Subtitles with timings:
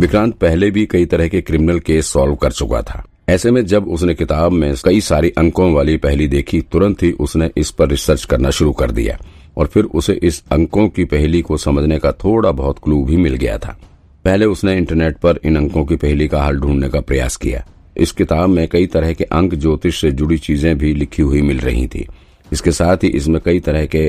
[0.00, 3.88] विक्रांत पहले भी कई तरह के क्रिमिनल केस सॉल्व कर चुका था। ऐसे में जब
[3.88, 8.24] उसने किताब में कई सारी अंकों वाली पहली देखी, तुरंत ही उसने इस पर रिसर्च
[8.24, 9.18] करना शुरू कर दिया
[9.56, 13.34] और फिर उसे इस अंकों की पहली को समझने का थोड़ा बहुत क्लू भी मिल
[13.34, 13.76] गया था।
[14.24, 17.64] पहले उसने इंटरनेट पर इन अंकों की पहली का हल ढूँढने का प्रयास किया।
[17.96, 21.60] इस किताब में कई तरह के अंक ज्योतिष से जुड़ी चीज़ें भी लिखी हुई मिल
[21.60, 22.06] रही थी।
[22.52, 24.08] इसके साथ ही इसमें कई तरह के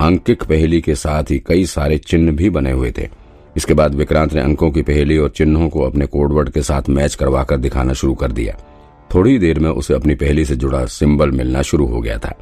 [0.00, 3.08] अंकिक पहली के साथ ही कई सारे चिन्ह भी बने हुए थे।
[3.56, 7.14] इसके बाद विक्रांत ने अंकों की पहेली और चिन्हों को अपने कोडवर्ड के साथ मैच
[7.14, 8.56] करवाकर दिखाना शुरू कर दिया।
[9.14, 12.34] थोड़ी देर में उसे अपनी पहेली से जुड़ा सिंबल मिलना शुरू हो गया था।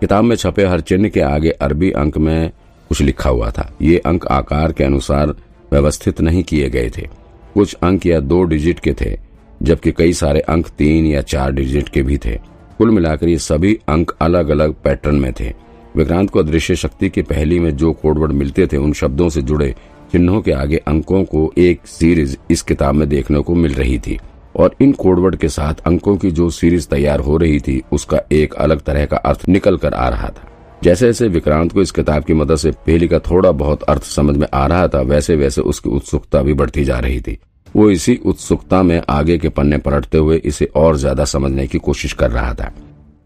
[0.00, 2.50] किताब में छपे हर चिन्ह के आगे अरबी अंक में
[2.88, 5.34] कुछ लिखा हुआ था। ये अंक आकार के अनुसार
[5.72, 7.08] व्यवस्थित नहीं किए गए थे।
[7.54, 9.18] कुछ अंक या दो डिजिट के थे,
[9.62, 12.36] जबकि कई सारे अंक तीन या चार डिजिट के भी थे।
[12.78, 15.52] कुल मिलाकर ये सभी अंक अलग अलग पैटर्न में थे।
[15.96, 19.74] विक्रांत को अदृश्य शक्ति की पहली में जो कोडवर्ड मिलते थे, उन शब्दों से जुड़े
[20.12, 24.18] चिन्हों के आगे अंकों को एक सीरीज़ इस किताब में देखने को मिल रही थी।
[24.56, 28.54] और इन कोडवर्ड के साथ अंकों की जो सीरीज़ तैयार हो रही थी, उसका एक
[28.54, 30.48] अलग तरह का अर्थ निकल कर आ रहा था।
[30.84, 34.36] जैसे जैसे विक्रांत को इस किताब की मदद से पहली का थोड़ा बहुत अर्थ समझ
[34.36, 37.38] में आ रहा था, वैसे वैसे उसकी उत्सुकता भी बढ़ती जा रही थी।
[37.76, 42.12] वो इसी उत्सुकता में आगे के पन्ने पलटते हुए इसे और ज़्यादा समझने की कोशिश
[42.12, 42.72] कर रहा था।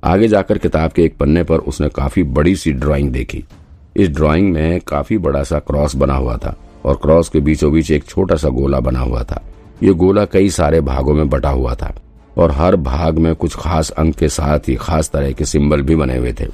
[0.05, 3.45] आगे जाकर किताब के एक पन्ने पर उसने काफ़ी बड़ी सी ड्राइंग देखी।
[3.97, 7.91] इस ड्राइंग में काफ़ी बड़ा सा क्रॉस बना हुआ था। और क्रॉस के बीचों बीच
[7.91, 9.43] एक छोटा सा गोला बना हुआ था।
[9.83, 11.95] ये गोला कई सारे भागों में बटा हुआ था
[12.37, 15.97] और हर भाग में कुछ खास अंक के साथ ही खास तरह के सिंबल भी
[15.97, 16.47] बने हुए थे।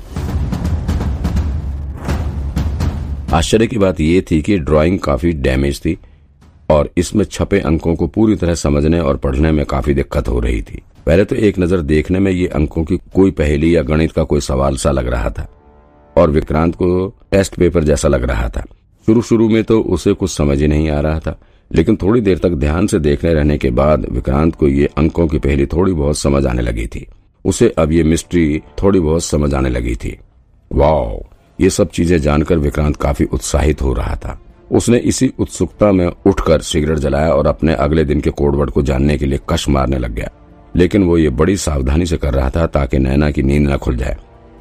[3.33, 5.97] आश्चर्य की बात यह थी कि ड्राइंग काफ़ी डैमेज थी
[6.70, 10.62] और इसमें छपे अंकों को पूरी तरह समझने और पढ़ने में काफ़ी दिक्कत हो रही
[10.62, 14.23] थी। पहले तो एक नज़र देखने में ये अंकों की कोई पहेली या गणित का
[14.25, 15.47] कोई सवाल सा लग रहा था
[16.17, 18.64] और विक्रांत को टेस्ट पेपर जैसा लग रहा था।
[19.09, 21.39] शुरू शुरू में तो उसे कुछ समझ ही नहीं आ रहा था,
[21.70, 25.39] लेकिन थोड़ी देर तक ध्यान से देखने रहने के बाद विक्रांत को ये अंकों की
[25.39, 27.07] पहली थोड़ी बहुत समझ आने लगी थी।
[27.45, 30.19] उसे अब ये मिस्ट्री थोड़ी बहुत समझ आने लगी थी।
[30.70, 34.39] वाह ये सब चीज़ें जानकर विक्रांत काफ़ी उत्साहित हो रहा था।
[34.70, 39.17] उसने इसी उत्सुकता में उठकर सिगरेट जलाया और अपने अगले दिन के कोडवर्ड को जानने
[39.19, 40.30] के लिए कश मारने लग गया।
[40.74, 43.97] लेकिन वो ये बड़ी सावधानी से कर रहा था ताकि नैना की नींद न खुल
[43.97, 44.17] जाए।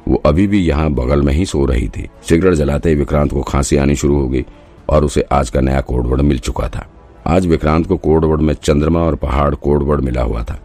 [0.08, 3.42] वो अभी भी यहाँ बगल में ही सो रही थी। सिगरेट जलाते ही विक्रांत को
[3.42, 4.44] खांसी आनी शुरू हो गई
[4.88, 6.86] और उसे आज का नया कोडवर्ड मिल चुका था।
[7.26, 10.58] आज विक्रांत को कोडवर्ड में चंद्रमा और पहाड़ कोडवर्ड मिला हुआ था।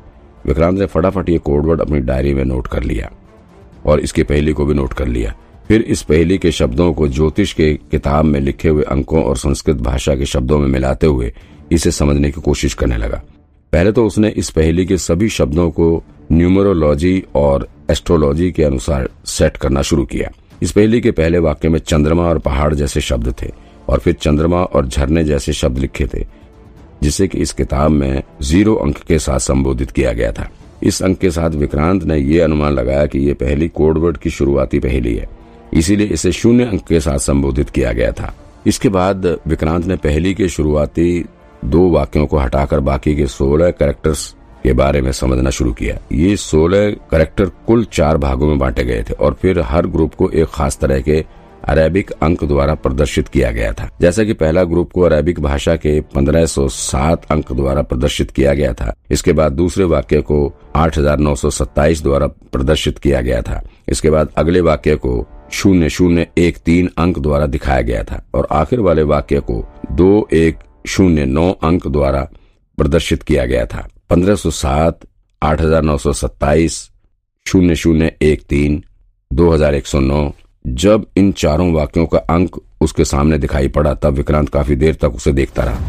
[0.45, 3.11] विक्रांत ने फटाफट ये कोडवर्ड अपनी डायरी में नोट कर लिया
[3.85, 5.33] और इसकी पहली को भी नोट कर लिया।
[5.67, 9.77] फिर इस पहली के शब्दों को ज्योतिष के किताब में लिखे हुए अंकों और संस्कृत
[9.77, 11.33] भाषा के शब्दों में मिलाते हुए
[11.71, 13.21] इसे समझने की कोशिश करने लगा।
[13.73, 19.57] पहले तो उसने इस पहली के सभी शब्दों को न्यूमरोलॉजी और एस्ट्रोलॉजी के अनुसार सेट
[19.57, 20.29] करना शुरू किया।
[20.61, 23.51] इस पहली के पहले वाक्य में चंद्रमा और पहाड़ जैसे शब्द थे
[23.89, 26.25] और फिर चंद्रमा और झरने जैसे शब्द लिखे थे,
[27.03, 30.49] जिसे कि इस किताब में ज़ीरो अंक के साथ संबोधित किया गया था।
[30.83, 34.79] इस अंक के साथ विक्रांत ने यह अनुमान लगाया कि ये पहली कोडवर्ड की शुरुआती
[34.79, 35.27] पहली है।
[35.73, 38.33] इसीलिए इसे शून्य अंक के साथ संबोधित किया गया था।
[38.67, 41.25] इसके बाद विक्रांत ने पहली के शुरुआती
[41.65, 44.33] दो वाक्यों को हटाकर बाकी के सोलह कैरेक्टर्स
[44.65, 49.03] के बारे में समझना शुरू किया। ये सोलह कैरेक्टर कुल चार भागों में बांटे गए
[49.09, 51.25] थे और फिर हर ग्रुप को एक खास तरह के
[51.63, 55.99] अरेबिक अंक द्वारा प्रदर्शित किया गया था। जैसा कि पहला ग्रुप को अरेबिक भाषा के
[55.99, 62.97] 1507 अंक द्वारा प्रदर्शित किया गया था। इसके बाद दूसरे वाक्य को 8927 द्वारा प्रदर्शित
[62.97, 67.81] किया गया था। इसके बाद अगले वाक्य को शून्य शून्य एक तीन अंक द्वारा दिखाया
[67.81, 72.29] गया था और आखिर वाले वाक्य को दो एक शून्य नौ अंक द्वारा
[72.77, 74.99] प्रदर्शित किया गया था। पंद्रह सौ सात,
[75.41, 76.89] आठ हज़ार नौ सौ सत्ताईस,
[77.45, 78.83] शून्य शून्य एक तीन,
[79.31, 80.31] दो हज़ार एक सौ नौ।
[80.65, 85.15] जब इन चारों वाक्यों का अंक उसके सामने दिखाई पड़ा, तब विक्रांत काफ़ी देर तक
[85.15, 85.79] उसे देखता रहा।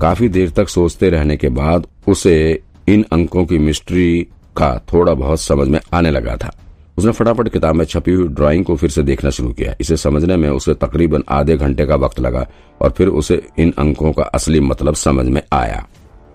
[0.00, 4.22] काफ़ी देर तक सोचते रहने के बाद उसे इन अंकों की मिस्ट्री
[4.56, 6.50] का थोड़ा बहुत समझ में आने लगा था।
[7.00, 10.36] उसने फटाफट किताब में छपी हुई ड्राइंग को फिर से देखना शुरू किया। इसे समझने
[10.36, 12.46] में उसे तकरीबन आधे घंटे का वक्त लगा
[12.80, 15.86] और फिर उसे इन अंकों का असली मतलब समझ में आया।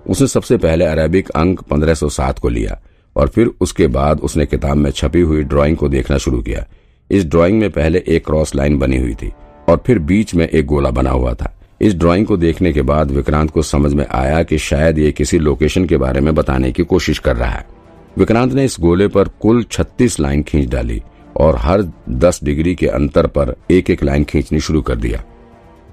[0.09, 2.79] उसने सबसे पहले अरेबिक अंक 1507 को लिया
[3.15, 6.65] और फिर उसके बाद उसने किताब में छपी हुई ड्राइंग को देखना शुरू किया।
[7.11, 9.31] इस ड्राइंग में पहले एक क्रॉस लाइन बनी हुई थी
[9.69, 13.11] और फिर बीच में एक गोला बना हुआ था। इस ड्राइंग को देखने के बाद
[13.11, 16.83] विक्रांत को समझ में आया कि शायद ये किसी लोकेशन के बारे में बताने की
[16.83, 17.74] कोशिश कर रहा है।
[18.17, 21.01] विक्रांत ने इस गोले पर कुल 36 लाइन खींच डाली
[21.37, 25.23] और हर 10 डिग्री के अंतर पर एक एक लाइन खींचनी शुरू कर दिया।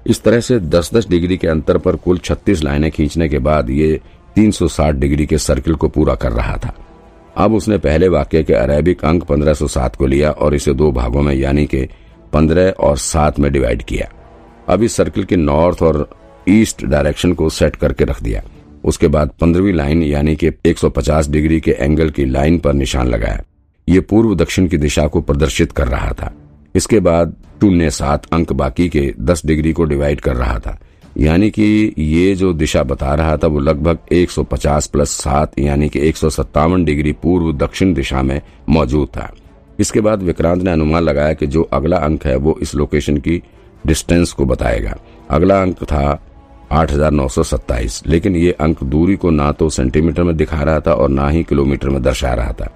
[0.07, 3.99] इस तरह से 10-10 डिग्री के अंतर पर कुल 36 लाइनें खींचने के बाद ये
[4.35, 6.73] 360 डिग्री के सर्किल को पूरा कर रहा था।
[7.37, 11.33] अब उसने पहले वाक्य के अरेबिक अंक 1507 को लिया और इसे दो भागों में
[11.35, 11.89] यानी के
[12.33, 14.09] 15 और 7 में डिवाइड किया।
[14.69, 16.09] अब इस सर्किल के नॉर्थ और
[16.49, 18.41] ईस्ट डायरेक्शन को सेट करके रख दिया।
[18.83, 23.43] उसके बाद पंद्रहवीं लाइन यानी कि 150 डिग्री के एंगल की लाइन पर निशान लगाया।
[23.89, 26.33] ये पूर्व दक्षिण की दिशा को प्रदर्शित कर रहा था।
[26.75, 30.79] इसके बाद शून्य सात अंक बाकी के दस डिग्री को डिवाइड कर रहा था।
[31.17, 35.99] यानी कि ये जो दिशा बता रहा था वो लगभग 150 प्लस सात यानी कि
[35.99, 39.33] एक सौ सत्तावन डिग्री पूर्व दक्षिण दिशा में मौजूद था।
[39.79, 43.43] इसके बाद विक्रांत ने अनुमान लगाया कि जो अगला अंक है वो इस लोकेशन की
[43.87, 44.97] डिस्टेंस को बताएगा।
[45.29, 46.27] अगला अंक था
[46.73, 51.27] 8,927 लेकिन ये अंक दूरी को ना तो सेंटीमीटर में दिखा रहा था और ना
[51.29, 52.69] ही किलोमीटर में दर्शा रहा था।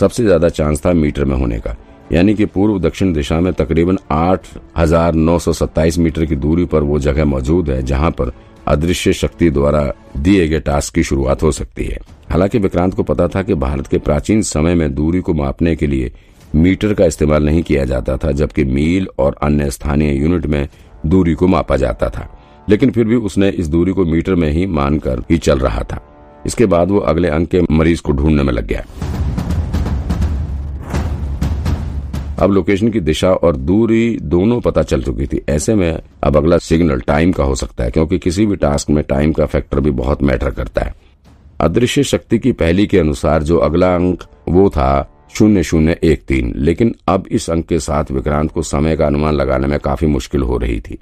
[0.00, 1.76] सबसे ज़्यादा चांस था मीटर में होने का।
[2.12, 7.70] यानी कि पूर्व दक्षिण दिशा में तकरीबन 8,927 मीटर की दूरी पर वो जगह मौजूद
[7.70, 8.32] है जहाँ पर
[8.68, 11.98] अदृश्य शक्ति द्वारा दिए गए टास्क की शुरुआत हो सकती है।
[12.30, 15.86] हालाँकि विक्रांत को पता था कि भारत के प्राचीन समय में दूरी को मापने के
[15.86, 16.12] लिए
[16.54, 20.68] मीटर का इस्तेमाल नहीं किया जाता था जबकि मील और अन्य स्थानीय यूनिट में
[21.06, 22.28] दूरी को मापा जाता था।
[22.68, 26.00] लेकिन फिर भी उसने इस दूरी को मीटर में ही मानकर ही चल रहा था।
[26.46, 28.84] इसके बाद वो अगले अंक के मरीज़ को ढूँढने में लग गया।
[32.38, 36.58] अब लोकेशन की दिशा और दूरी दोनों पता चल चुकी थी। ऐसे में अब अगला
[36.58, 39.90] सिग्नल टाइम का हो सकता है, क्योंकि किसी भी टास्क में टाइम का फैक्टर भी
[39.90, 40.94] बहुत मैटर करता है।
[41.60, 46.52] अदृश्य शक्ति की पहली के अनुसार जो अगला अंक वो था, शून्य शून्य एक तीन।
[46.56, 50.42] लेकिन अब इस अंक के साथ विक्रांत को समय का अनुमान लगाने में काफ़ी मुश्किल
[50.42, 50.98] हो रही थी।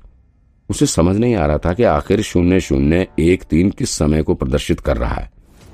[0.70, 4.34] उसे समझ नहीं आ रहा था कि आखिर शून्य शून्य एक तीन किस समय को
[4.34, 5.30] प्रदर्शित कर रहा है।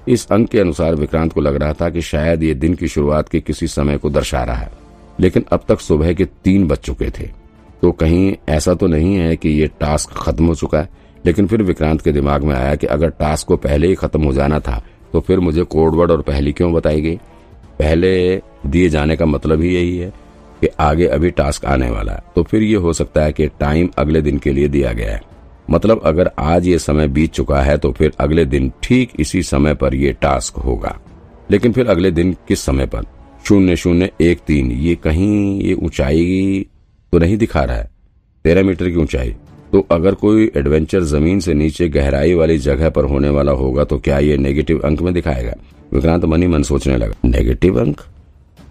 [0.09, 3.29] इस अंक के अनुसार विक्रांत को लग रहा था कि शायद ये दिन की शुरुआत
[3.29, 4.71] के किसी समय को दर्शा रहा है,
[5.21, 7.29] लेकिन अब तक सुबह के तीन बज चुके थे।
[7.83, 10.89] तो कहीं ऐसा तो नहीं है कि ये टास्क खत्म हो चुका है,
[11.25, 14.33] लेकिन फिर विक्रांत के दिमाग में आया कि अगर टास्क को पहले ही खत्म हो
[14.33, 14.83] जाना था
[15.13, 17.17] तो फिर मुझे कोडवर्ड और पहली क्यों बताई गई?
[17.79, 20.13] पहले दिए जाने का मतलब ही यही है
[20.61, 23.89] कि आगे अभी टास्क आने वाला है। तो फिर ये हो सकता है कि टाइम
[23.99, 25.21] अगले दिन के लिए दिया गया है।
[25.71, 29.75] मतलब अगर आज ये समय बीत चुका है तो फिर अगले दिन ठीक इसी समय
[29.75, 30.99] पर यह टास्क होगा।
[31.51, 33.05] लेकिन फिर अगले दिन किस समय पर?
[33.45, 36.67] शून्य शून्य एक तीन। ये कहीं ये ऊंचाई
[37.13, 37.91] तो नहीं दिखा रहा है।
[38.45, 39.35] तेरह मीटर की ऊंचाई।
[39.73, 43.99] तो अगर कोई एडवेंचर ज़मीन से नीचे गहराई वाली जगह पर होने वाला होगा तो
[43.99, 45.55] क्या ये नेगेटिव अंक में दिखाएगा?
[45.93, 48.01] विक्रांत मनी मन सोचने लगा। नेगेटिव अंक?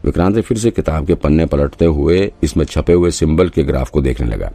[0.05, 3.89] विक्रांत ने फिर से किताब के पन्ने पलटते हुए इसमें छपे हुए सिंबल के ग्राफ
[3.89, 4.51] को देखने लगा।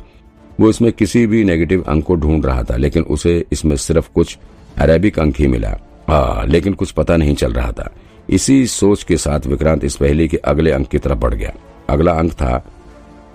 [0.60, 4.38] वो इसमें किसी भी नेगेटिव अंक को ढूंढ रहा था लेकिन उसे इसमें सिर्फ़ कुछ
[4.78, 5.76] अरेबिक अंक ही मिला।
[6.10, 7.90] आ, लेकिन कुछ पता नहीं चल रहा था।
[8.30, 11.52] इसी सोच के साथ विक्रांत इस पहले के अगले अंक की तरफ़ बढ़ गया।
[11.88, 12.64] अगला अंक था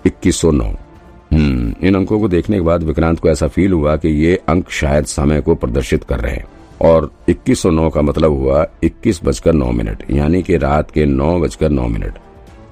[0.06, 4.40] इक्कीस हम्म इन अंकों को देखने के बाद विक्रांत को ऐसा फील हुआ कि ये
[4.48, 6.44] अंक शायद समय को प्रदर्शित कर रहे हैं।
[6.80, 11.70] और 2109 का मतलब हुआ इक्कीस बजकर नौ मिनट, यानी कि रात के नौ बजकर
[11.70, 12.18] नौ मिनट।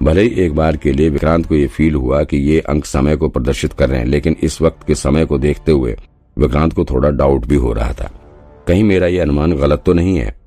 [0.03, 3.15] भले ही एक बार के लिए विक्रांत को ये फील हुआ कि ये अंक समय
[3.15, 5.95] को प्रदर्शित कर रहे हैं, लेकिन इस वक्त के समय को देखते हुए
[6.37, 8.11] विक्रांत को थोड़ा डाउट भी हो रहा था।
[8.67, 10.37] कहीं मेरा ये अनुमान गलत तो नहीं है?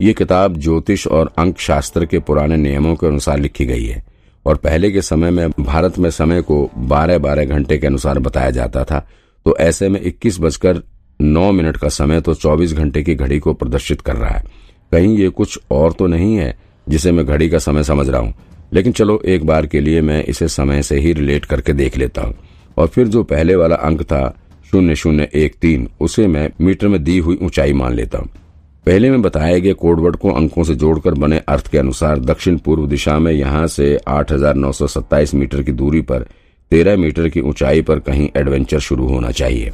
[0.00, 4.04] ये किताब ज्योतिष और अंक शास्त्र के पुराने नियमों के अनुसार लिखी गई है,
[4.46, 8.50] और पहले के समय में भारत में समय को बारह बारह घंटे के अनुसार बताया
[8.50, 9.06] जाता था
[9.46, 10.82] तो ऐसे में इक्कीस बजकर
[11.20, 14.44] नौ मिनट का समय तो चौबीस घंटे की घड़ी को प्रदर्शित कर रहा है।
[14.92, 16.56] कहीं ये कुछ और तो नहीं है
[16.88, 18.34] जिसे मैं घड़ी का समय समझ रहा हूँ।
[18.72, 22.22] लेकिन चलो एक बार के लिए मैं इसे समय से ही रिलेट करके देख लेता
[22.22, 22.34] हूँ।
[22.76, 24.28] और फिर जो पहले वाला अंक था
[24.70, 28.28] शून्य शून्य एक तीन उसे मैं मीटर में दी हुई ऊंचाई मान लेता हूँ।
[28.86, 32.86] पहले में बताए गए कोडवर्ड को अंकों से जोड़कर बने अर्थ के अनुसार दक्षिण पूर्व
[32.86, 36.26] दिशा में यहाँ से 8,927 मीटर की दूरी पर
[36.72, 39.72] 13 मीटर की ऊंचाई पर कहीं एडवेंचर शुरू होना चाहिए।